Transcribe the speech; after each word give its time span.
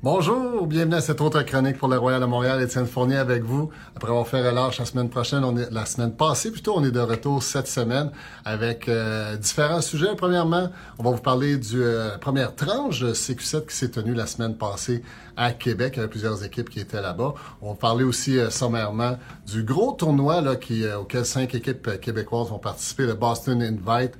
Bonjour, 0.00 0.68
bienvenue 0.68 0.94
à 0.94 1.00
cette 1.00 1.20
autre 1.20 1.42
chronique 1.42 1.76
pour 1.76 1.88
le 1.88 1.98
Royal 1.98 2.20
de 2.20 2.26
Montréal. 2.26 2.62
Étienne 2.62 2.86
Fournier 2.86 3.16
avec 3.16 3.42
vous. 3.42 3.70
Après 3.96 4.08
avoir 4.10 4.28
fait 4.28 4.48
relâche 4.48 4.78
la 4.78 4.84
semaine 4.84 5.10
prochaine, 5.10 5.42
on 5.42 5.56
est, 5.56 5.72
la 5.72 5.86
semaine 5.86 6.12
passée 6.12 6.52
plutôt, 6.52 6.74
on 6.76 6.84
est 6.84 6.92
de 6.92 7.00
retour 7.00 7.42
cette 7.42 7.66
semaine 7.66 8.12
avec 8.44 8.88
euh, 8.88 9.36
différents 9.36 9.80
sujets. 9.80 10.14
Premièrement, 10.16 10.68
on 11.00 11.02
va 11.02 11.10
vous 11.10 11.20
parler 11.20 11.56
du 11.56 11.82
euh, 11.82 12.16
première 12.16 12.54
tranche 12.54 13.00
de 13.00 13.12
CQ7 13.12 13.66
qui 13.66 13.74
s'est 13.74 13.90
tenue 13.90 14.14
la 14.14 14.28
semaine 14.28 14.56
passée 14.56 15.02
à 15.38 15.52
Québec. 15.52 15.94
Il 15.94 15.98
y 15.98 16.00
avait 16.00 16.10
plusieurs 16.10 16.44
équipes 16.44 16.68
qui 16.68 16.80
étaient 16.80 17.00
là-bas. 17.00 17.34
On 17.62 17.70
va 17.70 17.74
parler 17.76 18.04
aussi 18.04 18.38
euh, 18.38 18.50
sommairement 18.50 19.16
du 19.46 19.62
gros 19.62 19.92
tournoi 19.92 20.40
là, 20.40 20.56
qui, 20.56 20.84
euh, 20.84 20.98
auquel 20.98 21.24
cinq 21.24 21.54
équipes 21.54 22.00
québécoises 22.00 22.50
vont 22.50 22.58
participer, 22.58 23.06
le 23.06 23.14
Boston 23.14 23.62
Invite, 23.62 24.18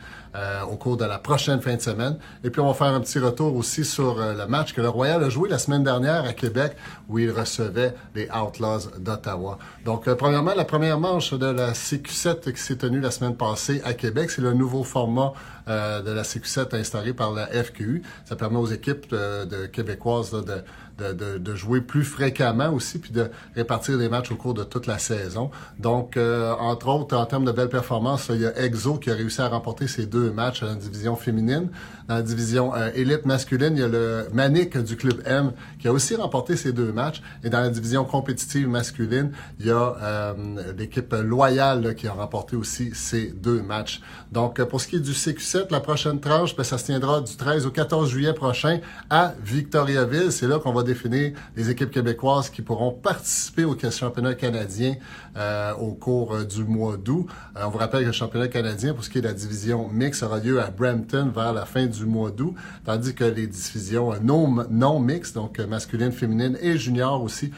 au 0.70 0.76
cours 0.76 0.96
de 0.96 1.04
la 1.04 1.18
prochaine 1.18 1.60
fin 1.60 1.74
de 1.74 1.80
semaine. 1.80 2.16
Et 2.44 2.50
puis 2.50 2.60
on 2.60 2.66
va 2.66 2.74
faire 2.74 2.88
un 2.88 3.00
petit 3.00 3.18
retour 3.18 3.54
aussi 3.56 3.84
sur 3.84 4.16
le 4.16 4.46
match 4.46 4.72
que 4.72 4.80
le 4.80 4.88
Royal 4.88 5.22
a 5.24 5.28
joué 5.28 5.48
la 5.48 5.58
semaine 5.58 5.82
dernière 5.82 6.24
à 6.24 6.32
Québec 6.32 6.76
où 7.08 7.18
il 7.18 7.30
recevait 7.30 7.94
les 8.14 8.28
Outlaws 8.30 8.90
d'Ottawa. 8.98 9.58
Donc, 9.84 10.08
euh, 10.08 10.14
premièrement, 10.14 10.54
la 10.54 10.64
première 10.64 10.98
manche 10.98 11.32
de 11.32 11.46
la 11.46 11.72
CQ7 11.72 12.52
qui 12.52 12.60
s'est 12.60 12.76
tenue 12.76 13.00
la 13.00 13.10
semaine 13.10 13.36
passée 13.36 13.80
à 13.84 13.94
Québec, 13.94 14.30
c'est 14.30 14.42
le 14.42 14.52
nouveau 14.52 14.84
format 14.84 15.32
euh, 15.68 16.02
de 16.02 16.10
la 16.10 16.22
CQ7 16.22 16.74
instauré 16.76 17.12
par 17.12 17.32
la 17.32 17.46
FQU. 17.46 18.02
Ça 18.24 18.36
permet 18.36 18.58
aux 18.58 18.66
équipes 18.66 19.06
euh, 19.12 19.44
de, 19.44 19.66
québécoises 19.66 20.32
de 20.32 20.62
de, 20.98 21.38
de, 21.38 21.54
jouer 21.54 21.80
plus 21.80 22.04
fréquemment 22.04 22.70
aussi, 22.70 22.98
puis 22.98 23.12
de 23.12 23.30
répartir 23.54 23.96
les 23.96 24.08
matchs 24.08 24.32
au 24.32 24.36
cours 24.36 24.54
de 24.54 24.64
toute 24.64 24.86
la 24.86 24.98
saison. 24.98 25.50
Donc, 25.78 26.16
euh, 26.16 26.52
entre 26.58 26.88
autres, 26.88 27.16
en 27.16 27.24
termes 27.26 27.44
de 27.44 27.52
belles 27.52 27.68
performances, 27.68 28.30
il 28.34 28.40
y 28.40 28.46
a 28.46 28.64
EXO 28.64 28.96
qui 28.96 29.10
a 29.10 29.14
réussi 29.14 29.40
à 29.40 29.48
remporter 29.48 29.86
ses 29.86 30.06
deux 30.06 30.30
matchs 30.30 30.60
dans 30.60 30.68
la 30.68 30.74
division 30.74 31.16
féminine. 31.16 31.70
Dans 32.08 32.16
la 32.16 32.22
division 32.22 32.74
euh, 32.74 32.90
élite 32.94 33.26
masculine, 33.26 33.74
il 33.76 33.80
y 33.80 33.82
a 33.82 33.88
le 33.88 34.28
Manic 34.32 34.76
du 34.78 34.96
club 34.96 35.22
M 35.24 35.52
qui 35.78 35.88
a 35.88 35.92
aussi 35.92 36.16
remporté 36.16 36.56
ses 36.56 36.72
deux 36.72 36.92
matchs. 36.92 37.22
Et 37.44 37.50
dans 37.50 37.60
la 37.60 37.70
division 37.70 38.04
compétitive 38.04 38.68
masculine, 38.68 39.30
il 39.60 39.66
y 39.66 39.70
a 39.70 39.96
euh, 40.02 40.34
l'équipe 40.76 41.14
loyale 41.22 41.94
qui 41.94 42.08
a 42.08 42.12
remporté 42.12 42.56
aussi 42.56 42.90
ses 42.94 43.28
deux 43.28 43.62
matchs. 43.62 44.00
Donc, 44.32 44.62
pour 44.64 44.80
ce 44.80 44.88
qui 44.88 44.96
est 44.96 45.00
du 45.00 45.12
CQ7, 45.12 45.70
la 45.70 45.80
prochaine 45.80 46.20
tranche, 46.20 46.56
ben, 46.56 46.64
ça 46.64 46.78
se 46.78 46.86
tiendra 46.86 47.20
du 47.20 47.36
13 47.36 47.66
au 47.66 47.70
14 47.70 48.10
juillet 48.10 48.32
prochain 48.32 48.80
à 49.10 49.34
Victoriaville. 49.44 50.32
C'est 50.32 50.48
là 50.48 50.58
qu'on 50.58 50.72
va 50.72 50.82
définir 50.88 51.32
les 51.56 51.70
équipes 51.70 51.90
québécoises 51.90 52.48
qui 52.50 52.62
pourront 52.62 52.92
participer 52.92 53.64
au 53.64 53.76
championnat 53.90 54.34
canadien 54.34 54.96
euh, 55.36 55.74
au 55.74 55.92
cours 55.92 56.34
euh, 56.34 56.44
du 56.44 56.64
mois 56.64 56.96
d'août. 56.96 57.26
Euh, 57.56 57.64
on 57.66 57.70
vous 57.70 57.78
rappelle 57.78 58.00
que 58.00 58.06
le 58.06 58.12
championnat 58.12 58.48
canadien, 58.48 58.94
pour 58.94 59.04
ce 59.04 59.10
qui 59.10 59.18
est 59.18 59.20
de 59.20 59.28
la 59.28 59.34
division 59.34 59.88
mixte, 59.88 60.22
aura 60.22 60.38
lieu 60.38 60.60
à 60.60 60.70
Brampton 60.70 61.30
vers 61.34 61.52
la 61.52 61.66
fin 61.66 61.86
du 61.86 62.06
mois 62.06 62.30
d'août, 62.30 62.54
tandis 62.84 63.14
que 63.14 63.24
les 63.24 63.46
divisions 63.46 64.14
non, 64.22 64.66
non 64.70 64.98
mixtes, 64.98 65.34
donc 65.34 65.58
masculine, 65.58 66.12
féminine 66.12 66.56
et 66.60 66.78
junior 66.78 67.22
aussi, 67.22 67.52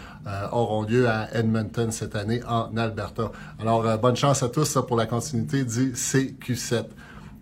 auront 0.53 0.83
lieu 0.83 1.09
à 1.09 1.29
Edmonton 1.35 1.91
cette 1.91 2.15
année 2.17 2.41
en 2.47 2.77
Alberta. 2.77 3.33
Alors, 3.61 3.99
bonne 3.99 4.17
chance 4.17 4.43
à 4.43 4.49
tous 4.49 4.79
pour 4.87 4.97
la 4.97 5.07
continuité 5.07 5.65
du 5.65 5.93
CQ7. 5.93 6.85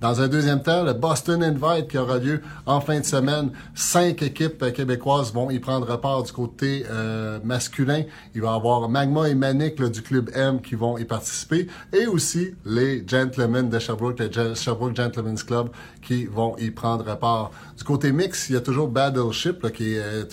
Dans 0.01 0.21
un 0.21 0.29
deuxième 0.29 0.63
temps, 0.63 0.85
le 0.85 0.93
Boston 0.93 1.43
Invite 1.43 1.89
qui 1.89 1.99
aura 1.99 2.19
lieu 2.19 2.41
en 2.67 2.81
fin 2.81 3.01
de 3.01 3.05
semaine. 3.05 3.51
Cinq 3.75 4.23
équipes 4.23 4.73
québécoises 4.73 5.33
vont 5.33 5.51
y 5.51 5.59
prendre 5.59 5.97
part 6.01 6.23
du 6.23 6.31
côté 6.31 6.85
euh, 6.89 7.41
masculin. 7.43 8.05
Il 8.33 8.43
va 8.43 8.53
y 8.53 8.55
avoir 8.55 8.89
Magma 8.89 9.29
et 9.29 9.35
Manic 9.35 9.83
du 9.83 10.03
club 10.03 10.31
M 10.35 10.61
qui 10.61 10.77
vont 10.77 10.99
y 10.99 11.05
participer 11.05 11.67
et 11.93 12.07
aussi 12.07 12.55
les 12.65 13.05
Gentlemen 13.09 13.69
de 13.69 13.79
Sherbrooke, 13.81 14.21
le 14.21 14.55
Sherbrooke 14.55 14.95
Gentlemen's 14.95 15.43
Club 15.43 15.71
qui 16.01 16.27
vont 16.27 16.57
y 16.59 16.71
prendre 16.71 17.19
part. 17.19 17.51
Du 17.77 17.83
côté 17.83 18.13
mix, 18.13 18.51
il 18.51 18.53
y 18.53 18.57
a 18.57 18.61
toujours 18.61 18.87
Battleship 18.87 19.69
qui, 19.73 19.95
est, 19.95 19.99
euh, 19.99 20.25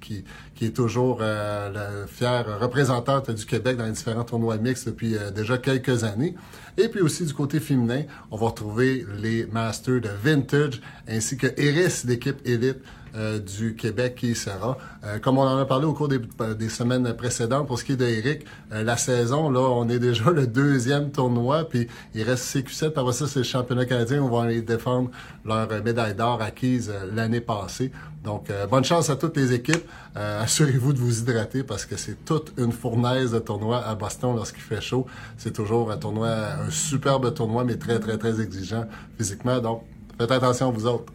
qui, 0.00 0.24
qui 0.60 0.66
est 0.66 0.76
toujours 0.76 1.20
euh, 1.22 1.72
la 1.72 2.06
fière 2.06 2.60
représentante 2.60 3.30
du 3.30 3.46
Québec 3.46 3.78
dans 3.78 3.86
les 3.86 3.92
différents 3.92 4.24
tournois 4.24 4.58
mixtes 4.58 4.90
depuis 4.90 5.16
déjà 5.34 5.56
quelques 5.56 6.04
années. 6.04 6.34
Et 6.76 6.88
puis 6.88 7.00
aussi 7.00 7.24
du 7.24 7.32
côté 7.32 7.60
féminin, 7.60 8.02
on 8.30 8.36
va 8.36 8.48
retrouver 8.48 9.06
les 9.22 9.46
Masters 9.46 10.02
de 10.02 10.10
Vintage 10.22 10.82
ainsi 11.08 11.38
que 11.38 11.46
Eris 11.56 12.02
d'équipe 12.04 12.46
élite 12.46 12.76
euh, 12.76 12.99
du 13.14 13.74
Québec 13.74 14.14
qui 14.16 14.34
sera. 14.34 14.78
Euh, 15.04 15.18
comme 15.18 15.38
on 15.38 15.42
en 15.42 15.56
a 15.56 15.64
parlé 15.64 15.86
au 15.86 15.92
cours 15.92 16.08
des, 16.08 16.20
des 16.58 16.68
semaines 16.68 17.12
précédentes, 17.14 17.66
pour 17.66 17.78
ce 17.78 17.84
qui 17.84 17.92
est 17.92 17.96
de 17.96 18.04
euh, 18.04 18.82
la 18.82 18.96
saison, 18.96 19.50
là, 19.50 19.60
on 19.60 19.88
est 19.88 19.98
déjà 19.98 20.30
le 20.30 20.46
deuxième 20.46 21.10
tournoi, 21.10 21.68
puis 21.68 21.88
il 22.14 22.22
reste 22.22 22.44
CQ7. 22.54 22.92
Après 22.96 23.12
ça, 23.12 23.26
c'est 23.26 23.40
le 23.40 23.44
championnat 23.44 23.86
canadien. 23.86 24.22
On 24.22 24.28
va 24.28 24.44
aller 24.44 24.62
défendre 24.62 25.10
leur 25.44 25.68
médaille 25.82 26.14
d'or 26.14 26.42
acquise 26.42 26.92
l'année 27.14 27.40
passée. 27.40 27.92
Donc, 28.22 28.48
bonne 28.70 28.84
chance 28.84 29.08
à 29.08 29.16
toutes 29.16 29.36
les 29.38 29.54
équipes. 29.54 29.82
Assurez-vous 30.14 30.92
de 30.92 30.98
vous 30.98 31.20
hydrater 31.20 31.62
parce 31.62 31.86
que 31.86 31.96
c'est 31.96 32.22
toute 32.26 32.52
une 32.58 32.72
fournaise 32.72 33.32
de 33.32 33.38
tournoi 33.38 33.82
à 33.82 33.94
Boston 33.94 34.36
lorsqu'il 34.36 34.62
fait 34.62 34.82
chaud. 34.82 35.06
C'est 35.38 35.52
toujours 35.52 35.90
un 35.90 35.96
tournoi, 35.96 36.28
un 36.28 36.70
superbe 36.70 37.32
tournoi, 37.32 37.64
mais 37.64 37.76
très, 37.76 37.98
très, 37.98 38.18
très 38.18 38.40
exigeant 38.42 38.84
physiquement. 39.16 39.58
Donc, 39.60 39.84
faites 40.18 40.30
attention 40.30 40.68
à 40.68 40.70
vous 40.70 40.86
autres. 40.86 41.12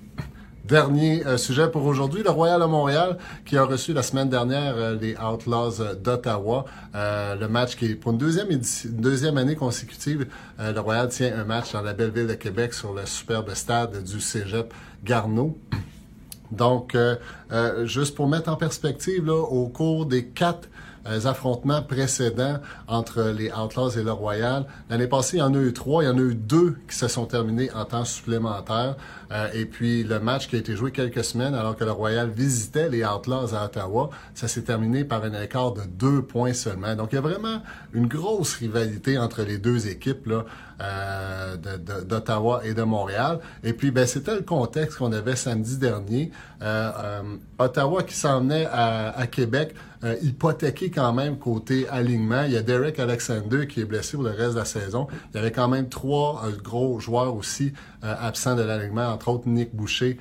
Dernier 0.68 1.24
euh, 1.28 1.38
sujet 1.38 1.70
pour 1.70 1.86
aujourd'hui, 1.86 2.24
le 2.24 2.32
Royal 2.32 2.60
de 2.60 2.66
Montréal 2.66 3.20
qui 3.46 3.56
a 3.56 3.64
reçu 3.64 3.94
la 3.94 4.02
semaine 4.02 4.30
dernière 4.30 4.74
euh, 4.76 4.98
les 5.00 5.16
Outlaws 5.16 5.94
d'Ottawa. 6.04 6.66
Euh, 6.96 7.36
le 7.36 7.48
match 7.48 7.76
qui 7.76 7.86
est 7.86 7.96
pour 7.96 8.14
une 8.14 8.18
deuxième, 8.18 8.48
deuxième 8.86 9.38
année 9.38 9.56
consécutive, 9.56 10.26
le 10.58 10.80
Royal 10.80 11.08
tient 11.10 11.38
un 11.38 11.44
match 11.44 11.72
dans 11.74 11.84
la 11.84 11.94
belle 11.94 12.10
ville 12.10 12.26
de 12.26 12.34
Québec 12.34 12.74
sur 12.74 12.96
le 12.96 13.06
superbe 13.06 13.54
stade 13.54 14.02
du 14.04 14.20
Cégep 14.20 14.74
Garneau. 15.04 15.56
Donc, 16.50 16.98
juste 17.84 18.16
pour 18.16 18.28
mettre 18.28 18.50
en 18.50 18.56
perspective, 18.56 19.26
là, 19.26 19.36
au 19.36 19.68
cours 19.68 20.08
des 20.08 20.26
quatre 20.26 20.68
affrontements 21.06 21.82
précédents 21.82 22.60
entre 22.88 23.34
les 23.36 23.52
Outlaws 23.52 23.92
et 23.92 24.04
le 24.04 24.12
Royal. 24.12 24.66
L'année 24.90 25.08
passée, 25.08 25.38
il 25.38 25.40
y 25.40 25.44
en 25.44 25.54
a 25.54 25.60
eu 25.60 25.74
trois. 25.74 26.04
Il 26.04 26.08
y 26.08 26.10
en 26.10 26.18
a 26.18 26.22
eu 26.22 26.36
deux 26.36 26.78
qui 26.90 26.96
se 26.96 27.08
sont 27.08 27.26
terminés 27.26 27.72
en 27.74 27.86
temps 27.86 28.06
supplémentaire. 28.06 28.96
Euh, 29.32 29.48
et 29.54 29.66
puis 29.66 30.04
le 30.04 30.20
match 30.20 30.48
qui 30.48 30.56
a 30.56 30.60
été 30.60 30.76
joué 30.76 30.92
quelques 30.92 31.24
semaines 31.24 31.56
alors 31.56 31.76
que 31.76 31.84
le 31.84 31.92
Royal 31.92 32.30
visitait 32.30 32.90
les 32.90 33.04
Outlaws 33.04 33.56
à 33.56 33.66
Ottawa, 33.66 34.10
ça 34.34 34.48
s'est 34.48 34.62
terminé 34.62 35.04
par 35.04 35.24
un 35.24 35.42
écart 35.42 35.74
de 35.74 35.82
deux 35.84 36.22
points 36.22 36.54
seulement. 36.54 36.96
Donc 36.96 37.10
il 37.12 37.16
y 37.16 37.18
a 37.18 37.22
vraiment 37.22 37.62
une 37.94 38.08
grosse 38.08 38.56
rivalité 38.56 39.18
entre 39.18 39.42
les 39.42 39.58
deux 39.58 39.88
équipes 39.88 40.28
là, 40.28 40.46
euh, 40.82 41.58
d'Ottawa 42.06 42.62
et 42.64 42.74
de 42.74 42.84
Montréal. 42.84 43.40
Et 43.64 43.74
puis 43.74 43.92
ben, 43.92 44.06
c'était 44.06 44.36
le 44.36 44.42
contexte 44.42 45.00
qu'on 45.00 45.12
avait 45.12 45.36
samedi 45.36 45.78
dernier. 45.78 46.32
Euh, 46.62 46.92
euh 46.98 47.22
Ottawa 47.58 48.04
qui 48.04 48.14
s'emmenait 48.14 48.68
à, 48.72 49.18
à 49.18 49.28
Québec 49.28 49.74
euh, 50.06 50.16
hypothéqué 50.22 50.92
quand 50.92 51.14
même 51.14 51.40
côté 51.40 51.88
alignement. 51.90 52.44
Il 52.44 52.52
y 52.52 52.58
a 52.58 52.62
Derek 52.62 53.00
Alexander 53.00 53.66
qui 53.66 53.82
est 53.82 53.86
blessé 53.86 54.18
pour 54.18 54.24
le 54.24 54.30
reste 54.30 54.54
de 54.54 54.60
la 54.60 54.66
saison. 54.66 55.08
Il 55.34 55.38
y 55.38 55.40
avait 55.40 55.52
quand 55.52 55.68
même 55.68 55.90
trois 55.90 56.44
euh, 56.46 56.52
gros 56.62 57.00
joueurs 57.00 57.36
aussi 57.36 57.74
euh, 58.04 58.14
absents 58.20 58.56
de 58.56 58.62
l'alignement, 58.62 59.08
entre 59.08 59.30
autres 59.30 59.48
Nick 59.48 59.76
Boucher 59.76 60.20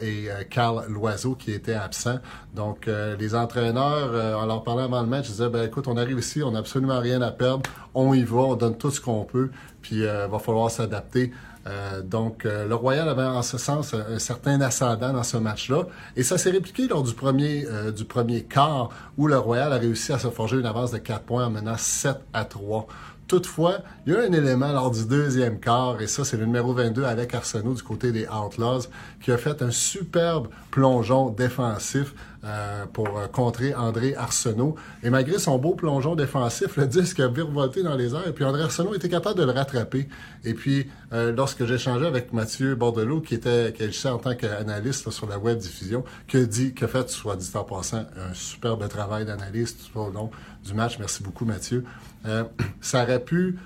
et 0.00 0.28
Carl 0.48 0.86
Loiseau 0.88 1.34
qui 1.34 1.52
étaient 1.52 1.74
absents. 1.74 2.20
Donc 2.54 2.86
les 2.86 3.34
entraîneurs, 3.34 4.40
en 4.40 4.46
leur 4.46 4.64
parlant 4.64 4.84
avant 4.84 5.02
le 5.02 5.08
match, 5.08 5.26
ils 5.28 5.32
disaient 5.32 5.50
ben 5.50 5.62
écoute, 5.62 5.88
on 5.88 5.98
arrive 5.98 6.18
ici, 6.18 6.42
on 6.42 6.52
n'a 6.52 6.60
absolument 6.60 7.00
rien 7.00 7.20
à 7.20 7.30
perdre, 7.30 7.68
on 7.92 8.14
y 8.14 8.22
va, 8.22 8.38
on 8.38 8.54
donne 8.56 8.78
tout 8.78 8.90
ce 8.90 8.98
qu'on 8.98 9.24
peut, 9.24 9.50
puis 9.82 9.96
il 9.96 10.04
va 10.06 10.38
falloir 10.38 10.70
s'adapter. 10.70 11.32
Euh, 11.68 12.02
donc, 12.02 12.46
euh, 12.46 12.66
le 12.66 12.74
Royal 12.74 13.08
avait 13.08 13.22
en 13.22 13.42
ce 13.42 13.58
sens 13.58 13.94
un, 13.94 14.18
certain 14.18 14.60
ascendant 14.60 15.12
dans 15.12 15.22
ce 15.22 15.36
match-là. 15.36 15.86
Et 16.16 16.22
ça 16.22 16.38
s'est 16.38 16.50
répliqué 16.50 16.88
lors 16.88 17.02
du 17.02 17.12
premier, 17.12 17.66
euh, 17.66 17.90
du 17.90 18.04
premier 18.04 18.42
quart 18.42 18.90
où 19.16 19.26
le 19.26 19.38
Royal 19.38 19.72
a 19.72 19.76
réussi 19.76 20.12
à 20.12 20.18
se 20.18 20.28
forger 20.28 20.56
une 20.56 20.66
avance 20.66 20.92
de 20.92 20.98
4 20.98 21.22
points 21.24 21.46
en 21.46 21.50
menant 21.50 21.76
7 21.76 22.16
à 22.32 22.44
3. 22.44 22.86
Toutefois, 23.28 23.80
il 24.06 24.14
y 24.14 24.16
a 24.16 24.20
un 24.20 24.32
élément 24.32 24.72
lors 24.72 24.90
du 24.90 25.04
deuxième 25.04 25.60
quart, 25.60 26.00
et 26.00 26.06
ça, 26.06 26.24
c'est 26.24 26.38
le 26.38 26.46
numéro 26.46 26.72
22, 26.72 27.04
avec 27.04 27.34
Arsenault, 27.34 27.74
du 27.74 27.82
côté 27.82 28.10
des 28.10 28.26
Outlaws, 28.26 28.88
qui 29.20 29.30
a 29.30 29.36
fait 29.36 29.60
un 29.60 29.70
superbe 29.70 30.48
plongeon 30.70 31.28
défensif 31.28 32.14
euh, 32.44 32.86
pour 32.92 33.18
euh, 33.18 33.26
contrer 33.26 33.74
André 33.74 34.14
Arsenault. 34.14 34.76
Et 35.02 35.10
malgré 35.10 35.38
son 35.38 35.58
beau 35.58 35.74
plongeon 35.74 36.14
défensif, 36.14 36.76
le 36.76 36.86
disque 36.86 37.18
a 37.20 37.26
virevolté 37.26 37.82
dans 37.82 37.96
les 37.96 38.14
airs 38.14 38.28
et 38.28 38.32
puis 38.32 38.44
André 38.44 38.62
Arsenault 38.62 38.94
était 38.94 39.08
capable 39.08 39.40
de 39.40 39.44
le 39.44 39.50
rattraper. 39.50 40.08
Et 40.44 40.54
puis, 40.54 40.88
euh, 41.12 41.32
lorsque 41.32 41.62
échangé 41.62 42.06
avec 42.06 42.32
Mathieu 42.32 42.76
Bordelot, 42.76 43.20
qui 43.20 43.34
était 43.34 43.72
qui 43.72 43.82
agissait 43.82 44.08
en 44.08 44.18
tant 44.18 44.36
qu'analyste 44.36 45.10
sur 45.10 45.26
la 45.26 45.38
web 45.38 45.58
diffusion, 45.58 46.04
que 46.28 46.38
dit, 46.38 46.74
que 46.74 46.86
fait, 46.86 47.10
soit 47.10 47.34
dit 47.34 47.50
en 47.54 47.64
passant, 47.64 48.06
un 48.16 48.32
superbe 48.34 48.88
travail 48.88 49.24
d'analyste 49.26 49.90
tout 49.92 49.98
au 49.98 50.10
long 50.10 50.30
du 50.64 50.74
match. 50.74 50.96
Merci 51.00 51.24
beaucoup, 51.24 51.44
Mathieu. 51.44 51.84
ça 52.80 53.02
aurait 53.02 53.24
pu 53.24 53.58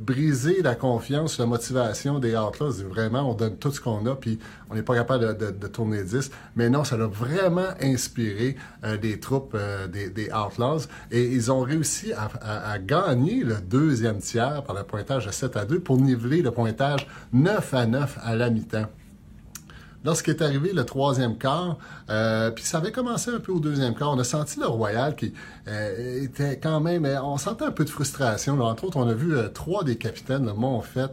briser 0.00 0.62
la 0.62 0.76
confiance, 0.76 1.38
la 1.38 1.46
motivation 1.46 2.18
des 2.18 2.36
Outlaws. 2.36 2.84
Vraiment, 2.88 3.30
on 3.30 3.34
donne 3.34 3.56
tout 3.56 3.72
ce 3.72 3.80
qu'on 3.80 4.06
a, 4.06 4.14
puis 4.14 4.38
on 4.70 4.74
n'est 4.74 4.82
pas 4.82 4.94
capable 4.94 5.36
de, 5.36 5.50
de, 5.50 5.66
tourner 5.66 6.02
10. 6.02 6.30
Mais 6.56 6.70
non, 6.70 6.84
ça 6.84 6.96
l'a 6.96 7.06
vraiment 7.06 7.68
inspiré 7.80 8.56
euh, 8.84 8.96
des 8.96 9.18
troupes 9.18 9.54
euh, 9.54 9.86
des, 9.88 10.30
Outlaws. 10.30 10.86
Et 11.10 11.24
ils 11.24 11.50
ont 11.50 11.60
réussi 11.60 12.12
à, 12.12 12.78
gagner 12.78 13.42
le 13.42 13.56
deuxième 13.56 14.18
tiers 14.18 14.62
par 14.62 14.76
le 14.76 14.82
pointage 14.84 15.26
de 15.26 15.30
7 15.30 15.56
à 15.56 15.64
2 15.64 15.80
pour 15.80 15.96
niveler 15.96 16.42
le 16.42 16.50
pointage 16.50 17.06
9 17.32 17.74
à 17.74 17.86
9 17.86 18.18
à 18.22 18.36
la 18.36 18.50
mi-temps. 18.50 18.86
Lorsqu'est 20.08 20.40
arrivé 20.40 20.72
le 20.72 20.84
troisième 20.84 21.36
quart, 21.36 21.76
euh, 22.08 22.50
puis 22.50 22.64
ça 22.64 22.78
avait 22.78 22.92
commencé 22.92 23.30
un 23.30 23.40
peu 23.40 23.52
au 23.52 23.60
deuxième 23.60 23.94
quart, 23.94 24.10
on 24.10 24.18
a 24.18 24.24
senti 24.24 24.58
le 24.58 24.66
Royal 24.66 25.14
qui 25.14 25.34
euh, 25.68 26.22
était 26.22 26.58
quand 26.58 26.80
même, 26.80 27.04
euh, 27.04 27.22
on 27.22 27.36
sentait 27.36 27.66
un 27.66 27.72
peu 27.72 27.84
de 27.84 27.90
frustration. 27.90 28.58
Entre 28.58 28.84
autres, 28.84 28.96
on 28.96 29.06
a 29.06 29.12
vu 29.12 29.34
trois 29.52 29.84
des 29.84 29.96
capitaines, 29.96 30.46
le 30.46 30.54
Montfait, 30.54 31.08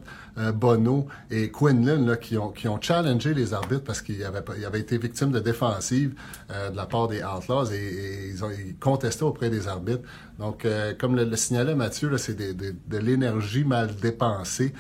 Bono 0.54 1.08
et 1.32 1.50
Quinlan, 1.50 2.06
là, 2.06 2.18
qui 2.18 2.38
ont 2.38 2.50
qui 2.50 2.68
ont 2.68 2.80
challengé 2.82 3.34
les 3.34 3.54
arbitres 3.54 3.86
parce 3.86 4.02
qu'ils 4.02 4.22
avaient, 4.24 4.80
été 4.82 4.98
victimes 4.98 5.32
de 5.32 5.40
défensives 5.40 6.14
de 6.50 6.76
la 6.76 6.86
part 6.86 7.08
des 7.08 7.24
Outlaws 7.24 7.72
et, 7.72 8.32
ils 8.34 8.44
ont 8.44 8.50
ils 8.50 8.76
contestaient 8.76 9.24
auprès 9.24 9.50
des 9.50 9.70
arbitres. 9.70 10.04
Donc, 10.38 10.68
comme 11.00 11.16
le, 11.16 11.36
signalait 11.38 11.74
Mathieu, 11.74 12.18
c'est 12.18 12.36
de 12.36 12.98
l'énergie 12.98 13.64
mal 13.64 13.96
dépensée. 13.96 14.74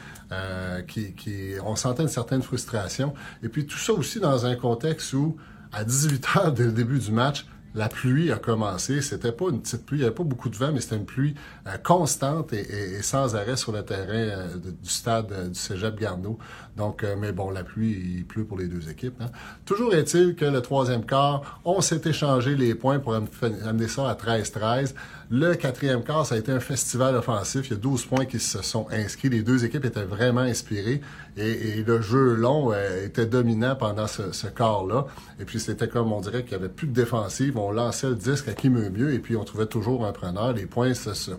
qui, 0.90 1.14
qui, 1.14 1.54
on 1.64 1.78
sentait 1.78 2.04
une 2.04 2.10
certaine 2.10 2.42
frustration. 2.42 3.14
Et 3.42 3.48
puis 3.48 3.66
tout 3.66 3.78
ça 3.78 3.94
dans 4.20 4.46
un 4.46 4.56
contexte 4.56 5.14
où, 5.14 5.38
à 5.72 5.84
18 5.84 6.28
heures 6.38 6.52
dès 6.52 6.66
le 6.66 6.72
début 6.72 7.00
du 7.00 7.12
match, 7.12 7.46
la 7.76 7.90
pluie 7.90 8.32
a 8.32 8.38
commencé. 8.38 9.02
C'était 9.02 9.34
pas 9.34 9.50
une 9.50 9.62
petite 9.62 9.86
pluie, 9.86 9.98
il 9.98 10.02
n'y 10.02 10.06
avait 10.06 10.16
pas 10.16 10.24
beaucoup 10.24 10.50
de 10.50 10.56
vent, 10.56 10.72
mais 10.72 10.80
c'était 10.80 10.96
une 10.96 11.06
pluie 11.06 11.36
euh, 11.68 11.78
constante 11.78 12.54
et, 12.54 13.02
sans 13.02 13.36
arrêt 13.36 13.58
sur 13.58 13.74
le 13.74 13.84
terrain 13.84 14.14
euh, 14.14 14.58
du 14.58 14.90
stade 14.90 15.32
euh, 15.32 15.48
du 15.50 15.60
Cégep 15.60 16.00
Garneau. 16.00 16.40
Donc, 16.78 17.06
mais 17.20 17.32
bon, 17.32 17.52
la 17.52 17.64
pluie, 17.64 18.16
il 18.18 18.26
pleut 18.26 18.46
pour 18.46 18.58
les 18.58 18.68
deux 18.68 18.90
équipes. 18.90 19.22
Hein. 19.22 19.30
Toujours 19.66 19.94
est-il 19.94 20.36
que 20.36 20.46
le 20.46 20.62
troisième 20.62 21.06
quart, 21.06 21.62
on 21.64 21.82
s'est 21.82 22.02
échangé 22.06 22.56
les 22.56 22.76
points 22.76 23.00
pour 23.00 23.14
amener 23.14 23.88
ça 23.88 24.10
à 24.10 24.16
13-13. 24.16 24.94
Le 25.32 25.56
quatrième 25.56 26.04
quart, 26.04 26.26
ça 26.26 26.36
a 26.36 26.38
été 26.38 26.52
un 26.52 26.60
festival 26.60 27.16
offensif. 27.16 27.68
Il 27.68 27.72
y 27.72 27.74
a 27.74 27.80
12 27.80 28.06
points 28.06 28.26
qui 28.26 28.40
se 28.40 28.62
sont 28.62 28.88
inscrits. 28.92 29.30
Les 29.30 29.42
deux 29.42 29.66
équipes 29.66 29.86
étaient 29.86 30.04
vraiment 30.04 30.42
inspirées 30.42 31.02
et, 31.36 31.84
le 31.84 32.02
jeu 32.02 32.36
long 32.36 32.72
était 33.04 33.26
dominant 33.26 33.76
pendant 33.76 34.08
ce, 34.08 34.32
ce 34.32 34.48
quart-là. 34.48 35.08
Et 35.40 35.46
puis, 35.46 35.60
c'était 35.60 35.88
comme 35.88 36.14
on 36.14 36.22
dirait 36.22 36.44
qu'il 36.44 36.58
n'y 36.58 36.64
avait 36.64 36.74
plus 36.74 36.88
de 36.88 36.94
défensive 36.94 37.58
on 37.58 37.72
lançait 37.72 38.08
le 38.08 38.16
disque 38.16 38.48
à 38.48 38.54
qui 38.54 38.70
mieux 38.70 38.90
mieux 38.90 39.14
et 39.14 39.20
puis 39.20 39.36
on 39.36 39.44
trouvait 39.44 39.66
toujours 39.66 40.06
un 40.06 40.12
preneur. 40.12 40.54
Les 40.54 40.66
points 40.66 40.94
se, 40.94 41.14
se, 41.14 41.32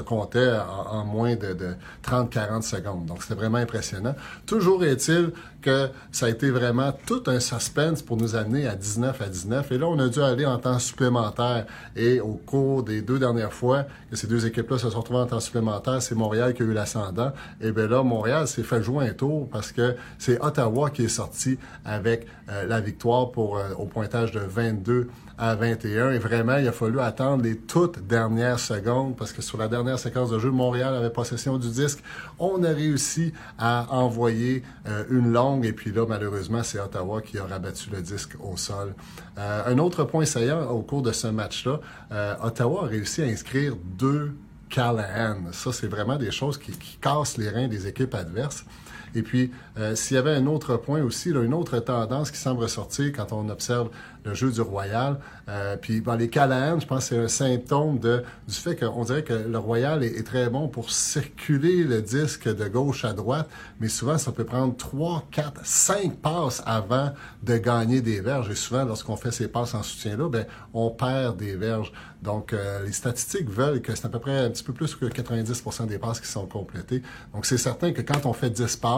comptaient 0.00 0.52
en, 0.90 1.04
moins 1.04 1.36
de, 1.36 1.74
30-40 2.04 2.62
secondes. 2.62 3.06
Donc, 3.06 3.22
c'était 3.22 3.34
vraiment 3.34 3.58
impressionnant. 3.58 4.14
Toujours 4.46 4.84
est-il 4.84 5.32
que 5.60 5.88
ça 6.12 6.26
a 6.26 6.28
été 6.28 6.50
vraiment 6.50 6.92
tout 7.06 7.22
un 7.26 7.40
suspense 7.40 8.02
pour 8.02 8.16
nous 8.16 8.36
amener 8.36 8.66
à 8.66 8.76
19 8.76 9.20
à 9.20 9.28
19. 9.28 9.72
Et 9.72 9.78
là, 9.78 9.86
on 9.86 9.98
a 9.98 10.08
dû 10.08 10.22
aller 10.22 10.46
en 10.46 10.58
temps 10.58 10.78
supplémentaire. 10.78 11.66
Et 11.96 12.20
au 12.20 12.34
cours 12.34 12.82
des 12.82 13.02
deux 13.02 13.18
dernières 13.18 13.52
fois 13.52 13.84
que 14.10 14.16
ces 14.16 14.26
deux 14.26 14.46
équipes-là 14.46 14.78
se 14.78 14.90
sont 14.90 14.98
retrouvées 14.98 15.20
en 15.20 15.26
temps 15.26 15.40
supplémentaire, 15.40 16.00
c'est 16.00 16.14
Montréal 16.14 16.54
qui 16.54 16.62
a 16.62 16.64
eu 16.64 16.72
l'ascendant. 16.72 17.32
Et 17.60 17.72
bien 17.72 17.88
là, 17.88 18.02
Montréal 18.02 18.46
s'est 18.46 18.62
fait 18.62 18.82
jouer 18.82 19.08
un 19.08 19.12
tour 19.12 19.48
parce 19.50 19.72
que 19.72 19.96
c'est 20.18 20.40
Ottawa 20.40 20.90
qui 20.90 21.04
est 21.04 21.08
sorti 21.08 21.58
avec 21.84 22.26
euh, 22.50 22.66
la 22.66 22.80
victoire 22.80 23.30
pour 23.30 23.58
euh, 23.58 23.74
au 23.76 23.84
pointage 23.84 24.32
de 24.32 24.40
22 24.40 25.08
à 25.38 25.54
21. 25.54 26.12
Et 26.12 26.18
vraiment, 26.18 26.56
il 26.56 26.66
a 26.66 26.72
fallu 26.72 27.00
attendre 27.00 27.42
les 27.44 27.56
toutes 27.56 28.06
dernières 28.06 28.58
secondes 28.58 29.16
que 29.32 29.42
sur 29.42 29.58
la 29.58 29.68
dernière 29.68 29.98
séquence 29.98 30.30
de 30.30 30.38
jeu, 30.38 30.50
Montréal 30.50 30.94
avait 30.94 31.10
possession 31.10 31.58
du 31.58 31.68
disque. 31.68 32.02
On 32.38 32.62
a 32.64 32.68
réussi 32.68 33.32
à 33.58 33.86
envoyer 33.90 34.62
euh, 34.86 35.04
une 35.10 35.32
longue 35.32 35.66
et 35.66 35.72
puis 35.72 35.92
là, 35.92 36.06
malheureusement, 36.08 36.62
c'est 36.62 36.80
Ottawa 36.80 37.22
qui 37.22 37.38
a 37.38 37.44
rabattu 37.44 37.90
le 37.90 38.02
disque 38.02 38.36
au 38.40 38.56
sol. 38.56 38.94
Euh, 39.38 39.62
un 39.66 39.78
autre 39.78 40.04
point 40.04 40.24
saillant 40.24 40.68
au 40.70 40.82
cours 40.82 41.02
de 41.02 41.12
ce 41.12 41.28
match-là, 41.28 41.80
euh, 42.12 42.34
Ottawa 42.42 42.84
a 42.84 42.86
réussi 42.86 43.22
à 43.22 43.26
inscrire 43.26 43.74
deux 43.84 44.32
Callahan. 44.68 45.52
Ça, 45.52 45.72
c'est 45.72 45.88
vraiment 45.88 46.16
des 46.16 46.30
choses 46.30 46.58
qui, 46.58 46.72
qui 46.72 46.98
cassent 46.98 47.38
les 47.38 47.48
reins 47.48 47.68
des 47.68 47.86
équipes 47.86 48.14
adverses. 48.14 48.64
Et 49.14 49.22
puis, 49.22 49.50
euh, 49.78 49.94
s'il 49.94 50.16
y 50.16 50.18
avait 50.18 50.34
un 50.34 50.46
autre 50.46 50.76
point 50.76 51.02
aussi, 51.02 51.32
là, 51.32 51.42
une 51.42 51.54
autre 51.54 51.78
tendance 51.78 52.30
qui 52.30 52.38
semble 52.38 52.62
ressortir 52.62 53.12
quand 53.12 53.32
on 53.32 53.48
observe 53.48 53.90
le 54.24 54.34
jeu 54.34 54.50
du 54.50 54.60
Royal, 54.60 55.18
euh, 55.48 55.76
puis 55.76 56.00
dans 56.00 56.14
les 56.14 56.28
Callahan, 56.28 56.78
je 56.80 56.86
pense 56.86 57.08
que 57.08 57.14
c'est 57.14 57.18
un 57.18 57.28
symptôme 57.28 57.98
de, 57.98 58.22
du 58.46 58.54
fait 58.54 58.76
qu'on 58.76 59.04
dirait 59.04 59.22
que 59.22 59.32
le 59.32 59.58
Royal 59.58 60.04
est, 60.04 60.26
très 60.26 60.50
bon 60.50 60.68
pour 60.68 60.90
circuler 60.90 61.84
le 61.84 62.02
disque 62.02 62.54
de 62.54 62.68
gauche 62.68 63.04
à 63.04 63.14
droite, 63.14 63.48
mais 63.80 63.88
souvent 63.88 64.18
ça 64.18 64.32
peut 64.32 64.44
prendre 64.44 64.76
3, 64.76 65.24
4, 65.30 65.64
5 65.64 66.16
passes 66.16 66.62
avant 66.66 67.12
de 67.42 67.56
gagner 67.56 68.02
des 68.02 68.20
verges. 68.20 68.50
Et 68.50 68.54
souvent, 68.54 68.84
lorsqu'on 68.84 69.16
fait 69.16 69.30
ces 69.30 69.48
passes 69.48 69.74
en 69.74 69.82
soutien-là, 69.82 70.28
ben, 70.28 70.44
on 70.74 70.90
perd 70.90 71.38
des 71.38 71.56
verges. 71.56 71.92
Donc, 72.22 72.52
euh, 72.52 72.84
les 72.84 72.92
statistiques 72.92 73.48
veulent 73.48 73.80
que 73.80 73.94
c'est 73.94 74.06
à 74.06 74.08
peu 74.08 74.18
près 74.18 74.38
un 74.38 74.50
petit 74.50 74.64
peu 74.64 74.72
plus 74.72 74.94
que 74.96 75.06
90% 75.06 75.86
des 75.86 75.98
passes 75.98 76.20
qui 76.20 76.26
sont 76.26 76.46
complétées. 76.46 77.02
Donc, 77.32 77.46
c'est 77.46 77.58
certain 77.58 77.92
que 77.92 78.02
quand 78.02 78.26
on 78.26 78.32
fait 78.32 78.50
10 78.50 78.76
passes, 78.76 78.97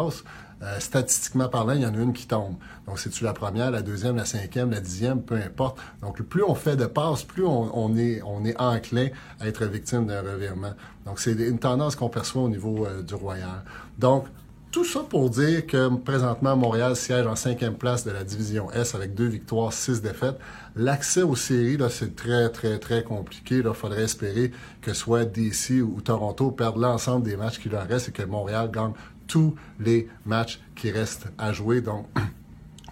euh, 0.63 0.79
statistiquement 0.79 1.49
parlant, 1.49 1.73
il 1.73 1.81
y 1.81 1.87
en 1.87 1.95
a 1.95 1.99
une 1.99 2.13
qui 2.13 2.27
tombe. 2.27 2.55
Donc, 2.87 2.99
c'est-tu 2.99 3.25
la 3.25 3.33
première, 3.33 3.71
la 3.71 3.81
deuxième, 3.81 4.17
la 4.17 4.27
cinquième, 4.27 4.71
la 4.71 4.81
dixième, 4.81 5.23
peu 5.23 5.37
importe. 5.37 5.79
Donc, 6.03 6.21
plus 6.23 6.43
on 6.43 6.55
fait 6.55 6.77
de 6.77 6.85
passes, 6.85 7.25
plus 7.25 7.47
on, 7.47 7.97
est, 7.97 8.21
on 8.23 8.45
est 8.45 8.61
enclin 8.61 9.09
à 9.41 9.47
être 9.49 9.65
victime 9.65 10.07
d'un 10.07 10.21
revirement. 10.21 10.75
Donc, 11.07 11.19
c'est 11.19 11.33
une 11.33 11.59
tendance 11.59 11.97
qu'on 11.97 12.11
perçoit 12.11 12.43
au 12.43 12.49
niveau 12.49 12.85
euh, 12.85 13.03
du 13.03 13.15
Royal. 13.15 13.65
Donc, 13.99 14.27
tout 14.71 14.85
ça 14.85 15.01
pour 15.01 15.31
dire 15.31 15.67
que 15.67 15.97
présentement, 15.97 16.57
Montréal 16.57 16.95
siège 16.95 17.27
en 17.27 17.35
cinquième 17.35 17.75
place 17.75 18.05
de 18.05 18.13
la 18.13 18.23
division 18.23 18.71
S 18.71 18.95
avec 18.95 19.15
deux 19.15 19.27
victoires, 19.27 19.73
six 19.73 20.01
défaites. 20.01 20.39
L'accès 20.77 21.23
aux 21.23 21.35
séries, 21.35 21.77
là, 21.77 21.89
c'est 21.89 22.15
très, 22.15 22.49
très, 22.51 22.79
très 22.79 23.03
compliqué. 23.03 23.63
Il 23.65 23.75
faudrait 23.75 24.03
espérer 24.03 24.53
que 24.81 24.93
soit 24.93 25.25
DC 25.25 25.83
ou 25.83 26.01
Toronto 26.03 26.53
perdent 26.53 26.79
l'ensemble 26.79 27.25
des 27.25 27.37
matchs 27.37 27.59
qui 27.59 27.69
leur 27.69 27.89
restent 27.89 28.11
et 28.11 28.13
que 28.13 28.23
Montréal 28.23 28.71
gagne 28.73 28.93
tous 29.31 29.55
les 29.79 30.09
matchs 30.27 30.61
qui 30.75 30.91
restent 30.91 31.29
à 31.39 31.53
jouer. 31.53 31.81
Donc, 31.81 32.07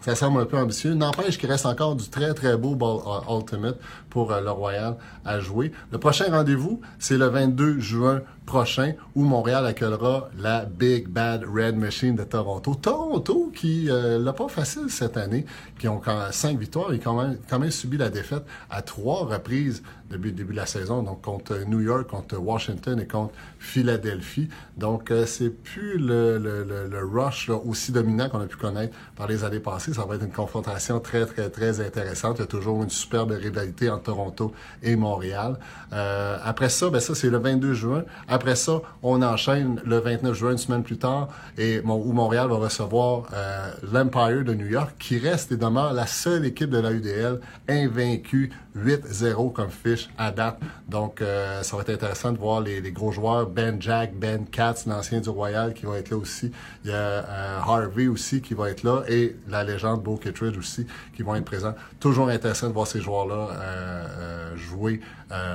ça 0.01 0.15
semble 0.15 0.41
un 0.41 0.45
peu 0.45 0.57
ambitieux. 0.57 0.95
N'empêche 0.95 1.39
qu'il 1.39 1.51
reste 1.51 1.67
encore 1.67 1.97
du 1.97 2.09
très, 2.09 2.33
très 2.35 2.57
beau 2.57 2.75
Ball 2.75 3.01
euh, 3.07 3.37
Ultimate 3.37 3.79
pour 4.11 4.33
euh, 4.33 4.41
le 4.41 4.51
Royal 4.51 4.97
à 5.25 5.41
jouer. 5.41 5.73
Le 5.93 5.99
prochain 5.99 6.27
rendez-vous, 6.31 6.81
c'est 6.99 7.19
le 7.19 7.27
22 7.27 7.81
juin 7.81 8.23
prochain 8.49 8.95
où 9.15 9.25
Montréal 9.25 9.67
accueillera 9.67 10.31
la 10.39 10.65
Big 10.65 11.07
Bad 11.07 11.45
Red 11.45 11.77
Machine 11.77 12.17
de 12.17 12.25
Toronto. 12.25 12.75
Toronto 12.75 13.53
qui 13.55 13.91
euh, 13.91 14.19
l'a 14.19 14.33
pas 14.33 14.49
facile 14.49 14.89
cette 14.89 15.19
année, 15.19 15.45
qui 15.79 15.87
ont 15.87 15.99
quand 15.99 16.33
cinq 16.33 16.59
victoires 16.59 16.93
et 16.95 16.99
quand 16.99 17.21
même, 17.21 17.37
quand 17.49 17.59
même 17.59 17.71
subi 17.71 17.99
la 17.99 18.09
défaite 18.09 18.45
à 18.71 18.81
trois 18.81 19.27
reprises 19.27 19.83
depuis 20.11 20.31
le 20.31 20.37
début 20.37 20.53
de 20.53 20.59
la 20.59 20.65
saison, 20.65 21.03
donc 21.03 21.21
contre 21.21 21.59
New 21.67 21.81
York, 21.81 22.09
contre 22.09 22.39
Washington 22.39 22.99
et 22.99 23.07
contre 23.07 23.35
Philadelphie. 23.59 24.49
Donc 24.79 25.11
euh, 25.11 25.27
c'est 25.27 25.51
plus 25.51 25.99
le, 25.99 26.39
le, 26.39 26.65
le, 26.65 27.05
rush 27.05 27.51
aussi 27.51 27.93
dominant 27.93 28.31
qu'on 28.31 28.41
a 28.41 28.47
pu 28.47 28.57
connaître 28.57 28.97
par 29.15 29.27
les 29.27 29.45
années 29.45 29.61
passées. 29.61 29.88
Ça 29.93 30.05
va 30.05 30.17
être 30.17 30.25
une 30.25 30.33
confrontation 30.33 31.01
très 31.01 31.27
très 31.27 31.51
très 31.51 31.81
intéressante. 31.81 32.37
Il 32.39 32.41
y 32.41 32.45
a 32.45 32.47
toujours 32.47 32.83
une 32.83 32.91
superbe 32.91 33.33
rivalité 33.33 33.91
entre 33.91 34.05
Toronto 34.05 34.53
et 34.83 34.97
Montréal. 34.97 35.59
Euh, 35.93 36.37
après 36.45 36.69
ça, 36.69 36.91
ben 36.91 37.01
ça 37.01 37.15
c'est 37.15 37.31
le 37.31 37.39
22 37.39 37.75
juin. 37.75 38.05
Après 38.29 38.57
ça, 38.57 38.81
on 39.03 39.23
enchaîne 39.23 39.81
le 39.85 39.99
29 39.99 40.35
juin, 40.35 40.53
une 40.53 40.59
semaine 40.59 40.83
plus 40.83 40.99
tard, 40.99 41.29
et 41.57 41.81
où 41.81 42.13
Montréal 42.13 42.49
va 42.49 42.57
recevoir 42.57 43.25
euh, 43.33 43.71
l'Empire 43.93 44.45
de 44.45 44.55
New 44.55 44.67
York, 44.67 44.95
qui 44.99 45.19
reste 45.19 45.53
et 45.53 45.57
demeure 45.57 45.93
la 45.93 46.07
seule 46.07 46.45
équipe 46.45 46.71
de 46.71 46.79
la 46.79 46.93
UDL 46.93 47.41
invaincue 47.69 48.51
8-0 48.77 49.53
comme 49.53 49.71
fiche 49.71 50.09
à 50.19 50.31
date. 50.31 50.59
Donc, 50.89 51.21
euh, 51.21 51.63
ça 51.63 51.77
va 51.77 51.83
être 51.83 51.91
intéressant 51.91 52.33
de 52.33 52.39
voir 52.39 52.61
les, 52.61 52.81
gros 52.93 53.13
joueurs, 53.13 53.47
Ben 53.47 53.81
Jack, 53.81 54.15
Ben 54.15 54.47
Katz, 54.47 54.87
l'ancien 54.87 55.21
du 55.21 55.29
Royal, 55.29 55.75
qui 55.75 55.87
va 55.87 55.99
être 55.99 56.11
là 56.11 56.17
aussi. 56.17 56.53
Il 56.85 56.91
y 56.91 56.95
a 56.95 57.25
Harvey 57.67 58.07
aussi 58.07 58.41
qui 58.41 58.55
va 58.55 58.71
être 58.71 58.83
là, 58.83 59.03
et 59.09 59.37
la 59.49 59.65
Beau 59.97 60.17
Kittredge 60.17 60.57
aussi, 60.59 60.87
qui 61.15 61.23
vont 61.23 61.35
être 61.35 61.45
présents. 61.45 61.75
Toujours 62.01 62.29
intéressant 62.29 62.69
de 62.69 62.73
voir 62.73 62.87
ces 62.87 63.01
joueurs-là 63.01 63.49
jouer 64.57 65.01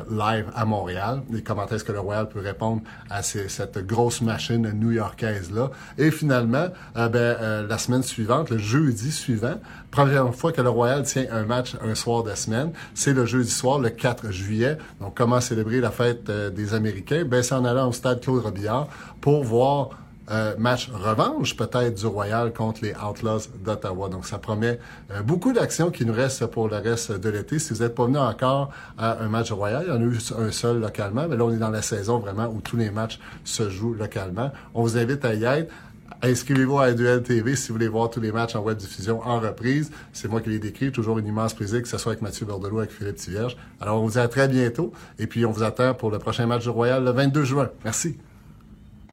live 0.10 0.46
à 0.56 0.66
Montréal. 0.66 1.24
Et 1.36 1.42
comment 1.42 1.68
est-ce 1.68 1.84
que 1.84 1.92
le 1.92 2.00
Royal 2.00 2.30
peut 2.30 2.40
répondre 2.40 2.82
à 3.10 3.24
cette 3.24 3.86
grosse 3.86 4.22
machine 4.22 4.72
new-yorkaise-là. 4.74 5.72
Et 5.98 6.12
finalement, 6.12 6.68
euh, 6.98 7.10
ben, 7.10 7.20
euh, 7.20 7.68
la 7.68 7.78
semaine 7.78 8.04
suivante, 8.04 8.50
le 8.50 8.58
jeudi 8.58 9.12
suivant, 9.12 9.56
première 9.92 10.34
fois 10.34 10.52
que 10.52 10.62
le 10.62 10.70
Royal 10.70 11.04
tient 11.04 11.26
un 11.32 11.44
match 11.44 11.76
un 11.82 11.96
soir 11.96 12.24
de 12.24 12.34
semaine, 12.36 12.72
c'est 12.94 13.14
le 13.14 13.26
jeudi 13.26 13.50
soir, 13.52 13.80
le 13.80 13.90
4 13.90 14.32
juillet. 14.32 14.78
Donc, 15.00 15.16
comment 15.16 15.42
célébrer 15.42 15.80
la 15.80 15.92
fête 15.92 16.30
euh, 16.30 16.50
des 16.50 16.74
Américains? 16.74 17.26
Ben, 17.26 17.44
c'est 17.44 17.56
en 17.56 17.66
allant 17.66 17.90
au 17.90 17.94
stade 17.94 18.22
Claude 18.22 18.44
Robillard 18.44 18.88
pour 19.22 19.44
voir 19.44 19.90
euh, 20.32 20.56
match 20.58 20.90
revanche 20.90 21.56
peut-être 21.58 21.96
du 21.96 22.06
Royal 22.06 22.54
contre 22.54 22.82
les 22.84 22.94
Outlaws 22.94 23.50
d'Ottawa. 23.64 24.10
Donc 24.10 24.26
ça 24.26 24.38
promet 24.38 24.80
euh, 25.12 25.22
beaucoup 25.22 25.52
d'actions 25.52 25.92
qui 25.92 26.06
nous 26.06 26.14
restent 26.14 26.46
pour 26.46 26.70
le 26.70 26.78
reste 26.78 27.12
de 27.12 27.30
l'été. 27.30 27.60
Si 27.60 27.74
vous 27.74 27.82
n'êtes 27.82 27.96
pas 27.96 28.06
venu 28.06 28.18
encore 28.18 28.72
à 28.98 29.22
un 29.22 29.28
match 29.28 29.52
Royal, 29.52 29.84
il 29.86 29.90
y 29.90 29.92
en 29.92 30.02
a 30.02 30.04
eu 30.04 30.18
un 30.38 30.52
seul 30.52 30.80
localement, 30.80 31.28
mais 31.28 31.36
là 31.36 31.44
on 31.44 31.52
est 31.52 31.58
dans 31.58 31.70
la 31.70 31.82
saison 31.82 32.20
vraiment 32.20 32.48
où 32.48 32.62
tous 32.62 32.78
les 32.78 32.90
matchs 32.90 33.20
se 33.44 33.70
jouent 33.70 33.94
localement. 33.94 34.52
On 34.74 34.84
vous 34.84 34.98
invite 34.98 35.26
à 35.26 35.34
y 35.34 35.44
être. 35.44 35.72
Inscrivez-vous 36.22 36.80
à 36.80 36.94
Duel 36.94 37.22
TV 37.22 37.58
si 37.58 37.68
vous 37.68 37.74
voulez 37.74 37.90
voir 37.90 38.10
tous 38.10 38.22
les 38.22 38.32
matchs 38.32 38.56
en 38.56 38.62
web 38.62 38.78
diffusion 38.78 39.20
en 39.26 39.42
reprise. 39.42 39.92
C'est 40.14 40.30
moi 40.30 40.40
qui 40.40 40.52
les 40.52 40.60
décris. 40.60 40.92
Toujours 40.92 41.20
une 41.20 41.28
immense 41.28 41.54
plaisir 41.54 41.82
que 41.82 41.88
ce 41.88 41.98
soit 41.98 42.14
avec 42.14 42.22
Mathieu 42.22 42.46
Bordelot, 42.46 42.80
avec 42.80 42.92
Philippe 42.92 43.18
Tivierge. 43.18 43.58
Alors, 43.82 44.02
on 44.02 44.06
vous 44.06 44.12
dit 44.12 44.20
à 44.20 44.30
très 44.30 44.48
bientôt. 44.48 44.94
Et 45.20 45.28
puis, 45.28 45.46
on 45.46 45.52
vous 45.52 45.64
attend 45.64 45.94
pour 45.94 46.12
le 46.12 46.20
prochain 46.20 46.46
match 46.46 46.64
du 46.64 46.70
Royal 46.70 47.04
le 47.04 47.12
22 47.12 47.44
juin. 47.44 47.70
Merci. 47.84 48.18